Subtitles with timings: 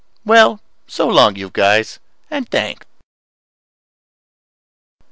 [0.25, 1.99] Well, so long, you guys
[2.31, 2.87] and thanks.